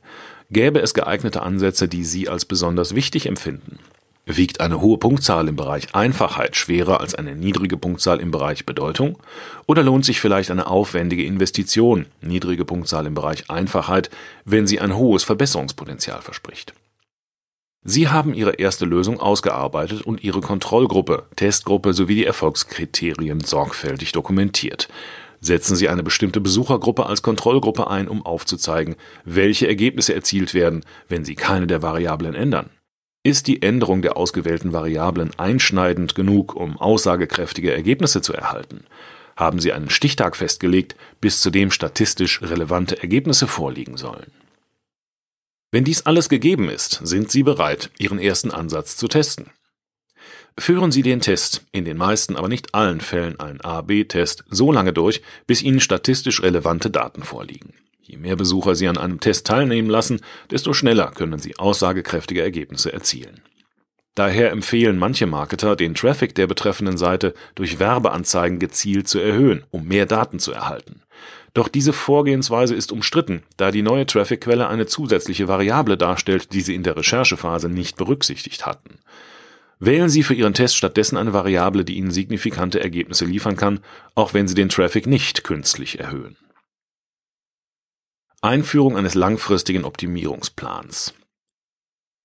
Gäbe 0.50 0.80
es 0.80 0.92
geeignete 0.92 1.42
Ansätze, 1.42 1.88
die 1.88 2.04
Sie 2.04 2.28
als 2.28 2.44
besonders 2.44 2.94
wichtig 2.94 3.24
empfinden? 3.24 3.78
Wiegt 4.26 4.60
eine 4.60 4.80
hohe 4.80 4.96
Punktzahl 4.96 5.48
im 5.48 5.56
Bereich 5.56 5.94
Einfachheit 5.94 6.56
schwerer 6.56 7.00
als 7.00 7.14
eine 7.14 7.34
niedrige 7.34 7.76
Punktzahl 7.76 8.20
im 8.20 8.30
Bereich 8.30 8.64
Bedeutung? 8.64 9.18
Oder 9.66 9.82
lohnt 9.82 10.06
sich 10.06 10.18
vielleicht 10.18 10.50
eine 10.50 10.66
aufwendige 10.66 11.24
Investition, 11.24 12.06
niedrige 12.22 12.64
Punktzahl 12.64 13.04
im 13.04 13.14
Bereich 13.14 13.50
Einfachheit, 13.50 14.08
wenn 14.46 14.66
sie 14.66 14.80
ein 14.80 14.96
hohes 14.96 15.24
Verbesserungspotenzial 15.24 16.22
verspricht? 16.22 16.72
Sie 17.86 18.08
haben 18.08 18.32
Ihre 18.32 18.52
erste 18.52 18.86
Lösung 18.86 19.20
ausgearbeitet 19.20 20.00
und 20.00 20.24
Ihre 20.24 20.40
Kontrollgruppe, 20.40 21.26
Testgruppe 21.36 21.92
sowie 21.92 22.14
die 22.14 22.24
Erfolgskriterien 22.24 23.40
sorgfältig 23.40 24.12
dokumentiert. 24.12 24.88
Setzen 25.42 25.76
Sie 25.76 25.90
eine 25.90 26.02
bestimmte 26.02 26.40
Besuchergruppe 26.40 27.04
als 27.04 27.20
Kontrollgruppe 27.20 27.90
ein, 27.90 28.08
um 28.08 28.24
aufzuzeigen, 28.24 28.96
welche 29.26 29.68
Ergebnisse 29.68 30.14
erzielt 30.14 30.54
werden, 30.54 30.82
wenn 31.10 31.26
Sie 31.26 31.34
keine 31.34 31.66
der 31.66 31.82
Variablen 31.82 32.34
ändern. 32.34 32.70
Ist 33.26 33.46
die 33.46 33.62
Änderung 33.62 34.02
der 34.02 34.18
ausgewählten 34.18 34.74
Variablen 34.74 35.30
einschneidend 35.38 36.14
genug, 36.14 36.54
um 36.54 36.76
aussagekräftige 36.76 37.72
Ergebnisse 37.72 38.20
zu 38.20 38.34
erhalten? 38.34 38.84
Haben 39.34 39.60
Sie 39.60 39.72
einen 39.72 39.88
Stichtag 39.88 40.36
festgelegt, 40.36 40.94
bis 41.22 41.40
zu 41.40 41.48
dem 41.50 41.70
statistisch 41.70 42.42
relevante 42.42 43.00
Ergebnisse 43.00 43.46
vorliegen 43.46 43.96
sollen? 43.96 44.30
Wenn 45.72 45.84
dies 45.84 46.02
alles 46.02 46.28
gegeben 46.28 46.68
ist, 46.68 47.00
sind 47.02 47.30
Sie 47.30 47.42
bereit, 47.42 47.90
Ihren 47.98 48.18
ersten 48.18 48.50
Ansatz 48.50 48.98
zu 48.98 49.08
testen. 49.08 49.50
Führen 50.58 50.92
Sie 50.92 51.02
den 51.02 51.20
Test, 51.20 51.64
in 51.72 51.86
den 51.86 51.96
meisten, 51.96 52.36
aber 52.36 52.48
nicht 52.48 52.74
allen 52.74 53.00
Fällen 53.00 53.40
einen 53.40 53.62
A-B-Test, 53.62 54.44
so 54.50 54.70
lange 54.70 54.92
durch, 54.92 55.22
bis 55.46 55.62
Ihnen 55.62 55.80
statistisch 55.80 56.42
relevante 56.42 56.90
Daten 56.90 57.22
vorliegen. 57.22 57.72
Je 58.14 58.20
mehr 58.20 58.36
Besucher 58.36 58.76
Sie 58.76 58.86
an 58.86 58.96
einem 58.96 59.18
Test 59.18 59.44
teilnehmen 59.44 59.90
lassen, 59.90 60.20
desto 60.52 60.72
schneller 60.72 61.10
können 61.10 61.40
Sie 61.40 61.58
aussagekräftige 61.58 62.42
Ergebnisse 62.42 62.92
erzielen. 62.92 63.42
Daher 64.14 64.52
empfehlen 64.52 65.00
manche 65.00 65.26
Marketer, 65.26 65.74
den 65.74 65.96
Traffic 65.96 66.32
der 66.36 66.46
betreffenden 66.46 66.96
Seite 66.96 67.34
durch 67.56 67.80
Werbeanzeigen 67.80 68.60
gezielt 68.60 69.08
zu 69.08 69.18
erhöhen, 69.18 69.64
um 69.72 69.88
mehr 69.88 70.06
Daten 70.06 70.38
zu 70.38 70.52
erhalten. 70.52 71.02
Doch 71.54 71.66
diese 71.66 71.92
Vorgehensweise 71.92 72.76
ist 72.76 72.92
umstritten, 72.92 73.42
da 73.56 73.72
die 73.72 73.82
neue 73.82 74.06
Traffic-Quelle 74.06 74.68
eine 74.68 74.86
zusätzliche 74.86 75.48
Variable 75.48 75.96
darstellt, 75.96 76.52
die 76.52 76.60
Sie 76.60 76.76
in 76.76 76.84
der 76.84 76.96
Recherchephase 76.96 77.68
nicht 77.68 77.96
berücksichtigt 77.96 78.64
hatten. 78.64 79.00
Wählen 79.80 80.08
Sie 80.08 80.22
für 80.22 80.34
Ihren 80.34 80.54
Test 80.54 80.76
stattdessen 80.76 81.16
eine 81.16 81.32
Variable, 81.32 81.84
die 81.84 81.96
Ihnen 81.96 82.12
signifikante 82.12 82.78
Ergebnisse 82.78 83.24
liefern 83.24 83.56
kann, 83.56 83.80
auch 84.14 84.34
wenn 84.34 84.46
Sie 84.46 84.54
den 84.54 84.68
Traffic 84.68 85.08
nicht 85.08 85.42
künstlich 85.42 85.98
erhöhen. 85.98 86.36
Einführung 88.44 88.98
eines 88.98 89.14
langfristigen 89.14 89.84
Optimierungsplans. 89.84 91.14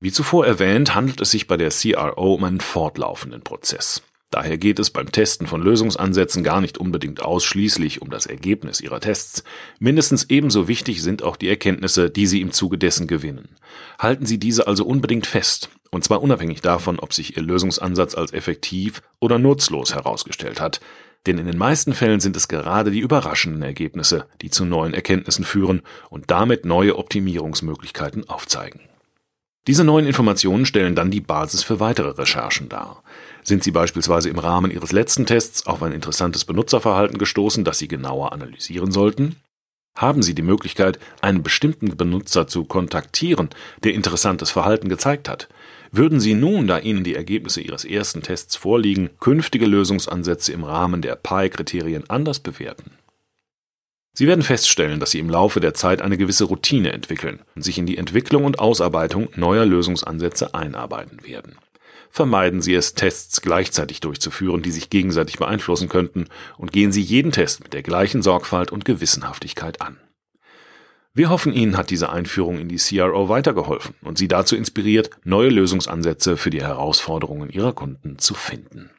Wie 0.01 0.11
zuvor 0.11 0.45
erwähnt, 0.45 0.93
handelt 0.93 1.21
es 1.21 1.31
sich 1.31 1.47
bei 1.47 1.55
der 1.55 1.69
CRO 1.69 2.33
um 2.33 2.43
einen 2.43 2.59
fortlaufenden 2.59 3.41
Prozess. 3.41 4.01
Daher 4.29 4.57
geht 4.57 4.79
es 4.79 4.89
beim 4.89 5.13
Testen 5.13 5.47
von 5.47 5.61
Lösungsansätzen 5.61 6.43
gar 6.43 6.59
nicht 6.59 6.77
unbedingt 6.77 7.21
ausschließlich 7.21 8.01
um 8.01 8.09
das 8.09 8.25
Ergebnis 8.25 8.81
Ihrer 8.81 8.99
Tests. 8.99 9.45
Mindestens 9.79 10.25
ebenso 10.29 10.67
wichtig 10.67 11.01
sind 11.01 11.23
auch 11.23 11.37
die 11.37 11.47
Erkenntnisse, 11.47 12.09
die 12.09 12.27
Sie 12.27 12.41
im 12.41 12.51
Zuge 12.51 12.77
dessen 12.77 13.07
gewinnen. 13.07 13.55
Halten 13.97 14.25
Sie 14.25 14.39
diese 14.39 14.67
also 14.67 14.85
unbedingt 14.85 15.25
fest, 15.25 15.69
und 15.89 16.03
zwar 16.03 16.21
unabhängig 16.21 16.59
davon, 16.59 16.99
ob 16.99 17.13
sich 17.13 17.37
Ihr 17.37 17.43
Lösungsansatz 17.43 18.13
als 18.13 18.33
effektiv 18.33 19.01
oder 19.21 19.39
nutzlos 19.39 19.95
herausgestellt 19.95 20.59
hat. 20.59 20.81
Denn 21.27 21.37
in 21.37 21.47
den 21.47 21.57
meisten 21.57 21.93
Fällen 21.93 22.19
sind 22.19 22.35
es 22.35 22.47
gerade 22.47 22.91
die 22.91 22.99
überraschenden 22.99 23.61
Ergebnisse, 23.61 24.27
die 24.41 24.49
zu 24.49 24.65
neuen 24.65 24.93
Erkenntnissen 24.93 25.43
führen 25.43 25.81
und 26.09 26.31
damit 26.31 26.65
neue 26.65 26.97
Optimierungsmöglichkeiten 26.97 28.29
aufzeigen. 28.29 28.81
Diese 29.67 29.83
neuen 29.83 30.07
Informationen 30.07 30.65
stellen 30.65 30.95
dann 30.95 31.11
die 31.11 31.21
Basis 31.21 31.63
für 31.63 31.79
weitere 31.79 32.09
Recherchen 32.11 32.69
dar. 32.69 33.03
Sind 33.43 33.63
Sie 33.63 33.71
beispielsweise 33.71 34.29
im 34.29 34.39
Rahmen 34.39 34.71
Ihres 34.71 34.91
letzten 34.91 35.25
Tests 35.25 35.67
auf 35.67 35.83
ein 35.83 35.91
interessantes 35.91 36.45
Benutzerverhalten 36.45 37.17
gestoßen, 37.17 37.63
das 37.63 37.77
Sie 37.77 37.87
genauer 37.87 38.31
analysieren 38.31 38.91
sollten? 38.91 39.35
Haben 39.97 40.23
Sie 40.23 40.33
die 40.33 40.41
Möglichkeit, 40.41 40.97
einen 41.21 41.43
bestimmten 41.43 41.97
Benutzer 41.97 42.47
zu 42.47 42.63
kontaktieren, 42.63 43.49
der 43.83 43.93
interessantes 43.93 44.49
Verhalten 44.49 44.87
gezeigt 44.87 45.27
hat? 45.27 45.49
Würden 45.91 46.19
Sie 46.19 46.35
nun, 46.35 46.67
da 46.67 46.77
Ihnen 46.77 47.03
die 47.03 47.15
Ergebnisse 47.15 47.61
Ihres 47.61 47.83
ersten 47.83 48.21
Tests 48.21 48.55
vorliegen, 48.55 49.09
künftige 49.19 49.65
Lösungsansätze 49.65 50.53
im 50.53 50.63
Rahmen 50.63 51.01
der 51.01 51.15
PI-Kriterien 51.15 52.09
anders 52.09 52.39
bewerten? 52.39 52.91
Sie 54.13 54.27
werden 54.27 54.43
feststellen, 54.43 54.99
dass 54.99 55.11
Sie 55.11 55.19
im 55.19 55.29
Laufe 55.29 55.59
der 55.59 55.73
Zeit 55.73 56.01
eine 56.01 56.17
gewisse 56.17 56.43
Routine 56.43 56.91
entwickeln 56.91 57.39
und 57.55 57.63
sich 57.63 57.77
in 57.77 57.85
die 57.85 57.97
Entwicklung 57.97 58.45
und 58.45 58.59
Ausarbeitung 58.59 59.29
neuer 59.35 59.65
Lösungsansätze 59.65 60.53
einarbeiten 60.53 61.23
werden. 61.23 61.55
Vermeiden 62.11 62.61
Sie 62.61 62.73
es, 62.73 62.95
Tests 62.95 63.41
gleichzeitig 63.41 63.99
durchzuführen, 63.99 64.61
die 64.61 64.71
sich 64.71 64.89
gegenseitig 64.89 65.37
beeinflussen 65.37 65.89
könnten, 65.89 66.25
und 66.57 66.71
gehen 66.71 66.91
Sie 66.91 67.01
jeden 67.01 67.31
Test 67.31 67.63
mit 67.63 67.73
der 67.73 67.83
gleichen 67.83 68.21
Sorgfalt 68.21 68.71
und 68.71 68.83
Gewissenhaftigkeit 68.83 69.81
an. 69.81 69.97
Wir 71.13 71.29
hoffen, 71.29 71.53
Ihnen 71.53 71.75
hat 71.75 71.89
diese 71.89 72.11
Einführung 72.11 72.59
in 72.59 72.69
die 72.69 72.77
CRO 72.77 73.29
weitergeholfen 73.29 73.95
und 74.03 74.17
Sie 74.17 74.27
dazu 74.27 74.55
inspiriert, 74.55 75.09
neue 75.23 75.49
Lösungsansätze 75.49 76.37
für 76.37 76.49
die 76.49 76.61
Herausforderungen 76.61 77.49
Ihrer 77.49 77.73
Kunden 77.73 78.19
zu 78.19 78.35
finden. 78.35 78.91